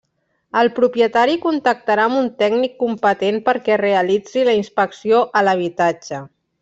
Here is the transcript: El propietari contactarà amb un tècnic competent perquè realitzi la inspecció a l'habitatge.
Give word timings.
El 0.59 0.69
propietari 0.77 1.35
contactarà 1.43 2.07
amb 2.11 2.19
un 2.21 2.31
tècnic 2.39 2.73
competent 2.85 3.37
perquè 3.51 3.77
realitzi 3.83 4.47
la 4.49 4.57
inspecció 4.63 5.21
a 5.41 5.45
l'habitatge. 5.49 6.23